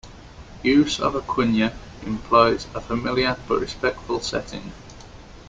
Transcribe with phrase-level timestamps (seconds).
[0.63, 4.71] Use of a kunya implies a familiar but respectful setting.